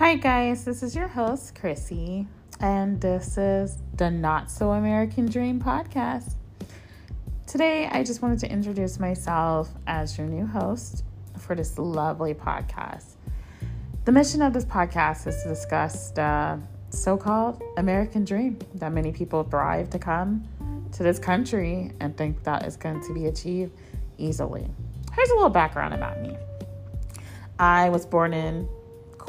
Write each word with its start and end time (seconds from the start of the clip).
Hi, 0.00 0.16
guys, 0.16 0.64
this 0.64 0.82
is 0.82 0.96
your 0.96 1.08
host, 1.08 1.54
Chrissy, 1.54 2.26
and 2.58 2.98
this 3.02 3.36
is 3.36 3.76
the 3.98 4.10
Not 4.10 4.50
So 4.50 4.70
American 4.70 5.26
Dream 5.26 5.60
podcast. 5.60 6.36
Today, 7.46 7.86
I 7.86 8.02
just 8.02 8.22
wanted 8.22 8.38
to 8.38 8.50
introduce 8.50 8.98
myself 8.98 9.68
as 9.86 10.16
your 10.16 10.26
new 10.26 10.46
host 10.46 11.04
for 11.36 11.54
this 11.54 11.76
lovely 11.76 12.32
podcast. 12.32 13.16
The 14.06 14.12
mission 14.12 14.40
of 14.40 14.54
this 14.54 14.64
podcast 14.64 15.26
is 15.26 15.42
to 15.42 15.50
discuss 15.50 16.12
the 16.12 16.58
so 16.88 17.18
called 17.18 17.62
American 17.76 18.24
dream 18.24 18.58
that 18.76 18.94
many 18.94 19.12
people 19.12 19.44
thrive 19.44 19.90
to 19.90 19.98
come 19.98 20.48
to 20.92 21.02
this 21.02 21.18
country 21.18 21.92
and 22.00 22.16
think 22.16 22.42
that 22.44 22.64
is 22.64 22.78
going 22.78 23.02
to 23.02 23.12
be 23.12 23.26
achieved 23.26 23.72
easily. 24.16 24.66
Here's 25.12 25.28
a 25.28 25.34
little 25.34 25.50
background 25.50 25.92
about 25.92 26.22
me 26.22 26.38
I 27.58 27.90
was 27.90 28.06
born 28.06 28.32
in 28.32 28.66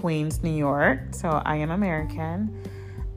Queens, 0.02 0.42
New 0.42 0.50
York, 0.50 1.00
so 1.12 1.30
I 1.46 1.58
am 1.58 1.70
American. 1.70 2.64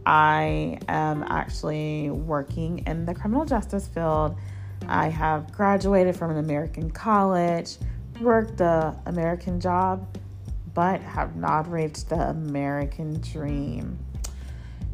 I 0.05 0.79
am 0.87 1.23
actually 1.23 2.11
working 2.11 2.87
in 2.87 3.07
the 3.07 3.15
criminal 3.15 3.47
justice 3.47 3.89
field. 3.89 4.37
I 4.87 5.09
have 5.09 5.51
graduated 5.51 6.15
from 6.15 6.31
an 6.31 6.37
American 6.37 6.91
college, 6.91 7.79
worked 8.21 8.59
the 8.59 8.95
American 9.07 9.61
job, 9.61 10.07
but 10.75 11.01
have 11.01 11.37
not 11.37 11.73
reached 11.73 12.11
the 12.11 12.21
American 12.29 13.19
dream. 13.23 13.99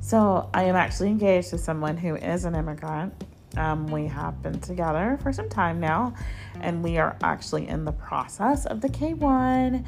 So 0.00 0.48
I 0.54 0.62
am 0.64 0.76
actually 0.76 1.09
engaged 1.09 1.50
to 1.50 1.59
someone 1.59 1.96
who 1.96 2.14
is 2.14 2.45
an 2.45 2.54
immigrant. 2.54 3.24
Um, 3.56 3.88
we 3.88 4.06
have 4.06 4.40
been 4.42 4.60
together 4.60 5.18
for 5.24 5.32
some 5.32 5.48
time 5.48 5.80
now, 5.80 6.14
and 6.60 6.84
we 6.84 6.98
are 6.98 7.16
actually 7.20 7.66
in 7.66 7.84
the 7.84 7.90
process 7.90 8.64
of 8.64 8.80
the 8.80 8.88
K1. 8.88 9.84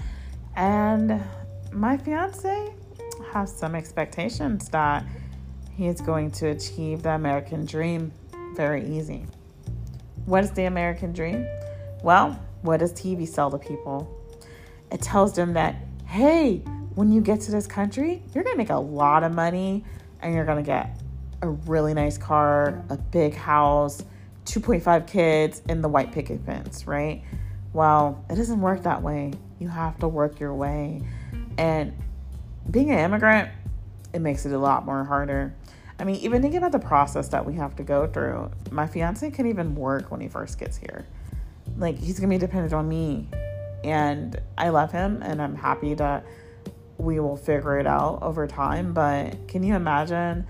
And 0.56 1.22
my 1.72 1.96
fiance 1.96 2.72
has 3.32 3.54
some 3.54 3.74
expectations 3.74 4.68
that 4.70 5.04
he 5.74 5.86
is 5.86 6.00
going 6.00 6.30
to 6.32 6.48
achieve 6.48 7.02
the 7.02 7.10
American 7.10 7.64
dream 7.64 8.12
very 8.54 8.86
easy. 8.86 9.24
What 10.26 10.44
is 10.44 10.50
the 10.52 10.64
American 10.64 11.12
dream? 11.12 11.46
Well, 12.02 12.38
what 12.62 12.80
does 12.80 12.92
TV 12.92 13.26
sell 13.26 13.50
to 13.50 13.58
people? 13.58 14.08
It 14.90 15.00
tells 15.00 15.32
them 15.32 15.54
that, 15.54 15.76
hey, 16.06 16.58
when 16.94 17.10
you 17.10 17.22
get 17.22 17.40
to 17.42 17.50
this 17.50 17.66
country, 17.66 18.22
you're 18.34 18.44
to 18.44 18.56
make 18.56 18.70
a 18.70 18.76
lot 18.76 19.24
of 19.24 19.34
money 19.34 19.84
and 20.20 20.34
you're 20.34 20.44
to 20.44 20.62
get 20.62 21.00
a 21.40 21.48
really 21.48 21.94
nice 21.94 22.18
car, 22.18 22.84
a 22.90 22.96
big 22.96 23.34
house, 23.34 24.04
2.5 24.44 25.06
kids, 25.06 25.62
and 25.68 25.82
the 25.82 25.88
white 25.88 26.12
picket 26.12 26.44
fence, 26.44 26.86
right? 26.86 27.22
Well, 27.72 28.22
it 28.28 28.36
doesn't 28.36 28.60
work 28.60 28.82
that 28.82 29.02
way. 29.02 29.32
You 29.58 29.68
have 29.68 29.98
to 30.00 30.08
work 30.08 30.38
your 30.38 30.54
way. 30.54 31.02
And 31.58 31.92
being 32.70 32.90
an 32.90 32.98
immigrant, 32.98 33.50
it 34.12 34.20
makes 34.20 34.46
it 34.46 34.52
a 34.52 34.58
lot 34.58 34.84
more 34.84 35.04
harder. 35.04 35.54
I 35.98 36.04
mean, 36.04 36.16
even 36.16 36.42
think 36.42 36.54
about 36.54 36.72
the 36.72 36.78
process 36.78 37.28
that 37.28 37.44
we 37.46 37.54
have 37.54 37.76
to 37.76 37.82
go 37.82 38.06
through. 38.06 38.50
My 38.70 38.86
fiance 38.86 39.30
can 39.30 39.46
even 39.46 39.74
work 39.74 40.10
when 40.10 40.20
he 40.20 40.28
first 40.28 40.58
gets 40.58 40.76
here. 40.76 41.06
Like, 41.76 41.98
he's 41.98 42.18
gonna 42.18 42.30
be 42.30 42.38
dependent 42.38 42.72
on 42.72 42.88
me. 42.88 43.28
And 43.84 44.40
I 44.56 44.68
love 44.70 44.92
him, 44.92 45.22
and 45.22 45.40
I'm 45.40 45.56
happy 45.56 45.94
that 45.94 46.24
we 46.98 47.18
will 47.20 47.36
figure 47.36 47.78
it 47.78 47.86
out 47.86 48.22
over 48.22 48.46
time. 48.46 48.92
But 48.92 49.48
can 49.48 49.62
you 49.62 49.74
imagine 49.74 50.46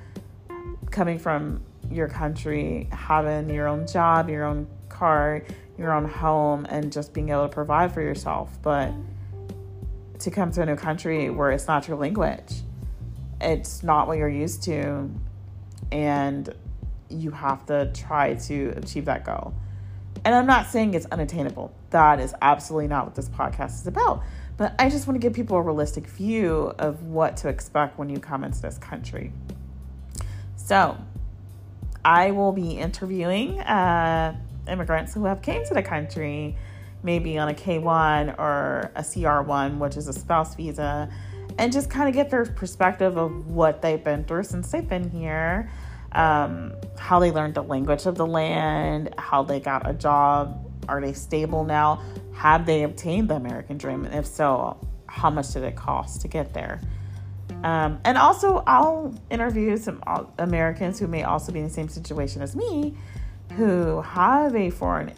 coming 0.91 1.19
from 1.19 1.63
your 1.91 2.09
country, 2.09 2.89
having 2.93 3.51
your 3.51 3.69
own 3.69 3.87
job, 3.87 4.29
your 4.29 4.45
own 4.45 4.67
car, 4.89 5.43
your 5.79 5.93
own 5.93 6.07
home, 6.07 6.67
and 6.69 6.93
just 6.93 7.13
being 7.13 7.31
able 7.31 7.49
to 7.49 7.55
provide 7.55 7.93
for 7.93 8.03
yourself? 8.03 8.59
But 8.63 8.93
to 10.23 10.31
come 10.31 10.51
to 10.53 10.63
a 10.63 10.67
new 10.67 10.77
country 10.77 11.31
where 11.31 11.51
it's 11.51 11.67
not 11.67 11.87
your 11.89 11.97
language, 11.97 12.63
it's 13.41 13.83
not 13.83 14.07
what 14.07 14.19
you're 14.19 14.29
used 14.29 14.63
to, 14.65 15.11
and 15.91 16.55
you 17.09 17.31
have 17.33 17.67
to 17.67 17.91
try 17.93 18.35
to 18.35 18.73
achieve 18.77 19.05
that 19.05 19.25
goal. 19.25 19.55
And 20.25 20.35
I'm 20.35 20.47
not 20.47 20.69
saying 20.69 20.95
it's 20.95 21.07
unattainable. 21.07 21.75
That 21.91 22.21
is 22.21 22.35
absolutely 22.41 22.87
not 22.87 23.05
what 23.07 23.15
this 23.15 23.29
podcast 23.29 23.81
is 23.81 23.87
about. 23.87 24.23
But 24.57 24.75
I 24.79 24.89
just 24.89 25.09
want 25.09 25.21
to 25.21 25.27
give 25.27 25.35
people 25.35 25.57
a 25.57 25.63
realistic 25.63 26.07
view 26.07 26.73
of 26.79 27.03
what 27.03 27.37
to 27.39 27.49
expect 27.49 27.99
when 27.99 28.09
you 28.09 28.19
come 28.19 28.45
into 28.45 28.63
this 28.63 28.79
country. 28.79 29.33
So, 30.57 30.97
I 32.05 32.31
will 32.31 32.53
be 32.53 32.73
interviewing 32.79 33.59
uh, 33.61 34.37
immigrants 34.69 35.15
who 35.15 35.25
have 35.25 35.43
came 35.43 35.65
to 35.65 35.75
the 35.75 35.83
country 35.83 36.57
maybe 37.03 37.39
on 37.39 37.49
a 37.49 37.55
K1 37.55 38.39
or 38.39 38.93
a 38.95 39.03
CR1, 39.03 39.79
which 39.79 39.97
is 39.97 40.09
a 40.09 40.13
spouse 40.13 40.55
visa, 40.55 41.09
and 41.59 41.73
just 41.73 41.91
kind 41.91 42.09
of 42.09 42.15
get 42.15 42.31
their 42.31 42.45
perspective 42.45 43.17
of 43.17 43.49
what 43.49 43.83
they've 43.83 44.03
been 44.03 44.25
through 44.25 44.45
since 44.45 44.71
they've 44.71 44.89
been 44.89 45.11
here, 45.11 45.71
um, 46.13 46.75
how 46.99 47.19
they 47.19 47.31
learned 47.31 47.55
the 47.55 47.63
language 47.63 48.07
of 48.07 48.17
the 48.17 48.27
land, 48.27 49.15
how 49.19 49.43
they 49.43 49.61
got 49.61 49.89
a 49.89 49.93
job, 49.93 50.71
are 50.89 51.01
they 51.01 51.13
stable 51.13 51.65
now, 51.65 52.03
have 52.35 52.67
they 52.67 52.83
obtained 52.83 53.29
the 53.29 53.35
American 53.35 53.79
dream, 53.79 54.05
and 54.05 54.15
if 54.15 54.27
so, 54.27 54.79
how 55.07 55.31
much 55.31 55.53
did 55.53 55.63
it 55.63 55.77
cost 55.77 56.21
to 56.23 56.29
get 56.29 56.55
there? 56.55 56.81
Um, 57.63 58.01
and 58.05 58.19
also, 58.19 58.65
I'll 58.67 59.15
interview 59.31 59.77
some 59.77 60.03
Americans 60.39 60.99
who 60.99 61.07
may 61.07 61.23
also 61.23 61.53
be 61.53 61.61
in 61.61 61.67
the 61.67 61.73
same 61.73 61.89
situation 61.89 62.43
as 62.43 62.57
me, 62.57 62.97
who 63.57 64.01
have 64.03 64.57
a 64.57 64.71
foreign 64.71 65.13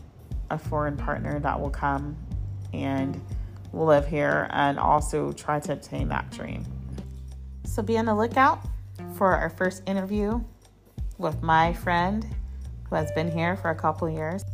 a 0.55 0.59
foreign 0.59 0.97
partner 0.97 1.39
that 1.41 1.61
will 1.61 1.71
come 1.71 2.17
and 2.73 3.21
live 3.73 4.07
here 4.07 4.49
and 4.51 4.79
also 4.79 5.33
try 5.33 5.61
to 5.61 5.73
obtain 5.73 6.09
that 6.09 6.31
dream. 6.31 6.65
So 7.65 7.83
be 7.83 7.99
on 7.99 8.07
the 8.07 8.15
lookout 8.15 8.61
for 9.17 9.33
our 9.33 9.51
first 9.51 9.83
interview 9.87 10.41
with 11.19 11.43
my 11.43 11.73
friend 11.73 12.27
who 12.89 12.97
has 12.97 13.11
been 13.13 13.31
here 13.31 13.57
for 13.57 13.71
a 13.71 13.75
couple 13.75 14.09
years. 14.09 14.45